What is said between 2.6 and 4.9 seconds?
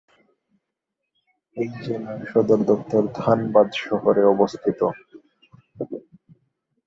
দপ্তর ধানবাদ শহরে অবস্থিত।